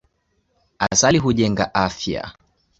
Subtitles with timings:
[0.89, 2.21] Asali hujenga afya.